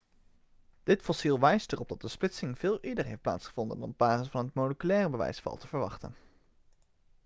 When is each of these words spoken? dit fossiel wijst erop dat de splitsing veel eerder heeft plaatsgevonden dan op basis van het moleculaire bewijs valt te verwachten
dit 0.83 1.01
fossiel 1.01 1.39
wijst 1.39 1.71
erop 1.71 1.87
dat 1.89 2.01
de 2.01 2.07
splitsing 2.07 2.59
veel 2.59 2.79
eerder 2.79 3.05
heeft 3.05 3.21
plaatsgevonden 3.21 3.79
dan 3.79 3.89
op 3.89 3.97
basis 3.97 4.27
van 4.27 4.45
het 4.45 4.53
moleculaire 4.53 5.09
bewijs 5.09 5.39
valt 5.39 5.59
te 5.59 5.67
verwachten 5.67 6.15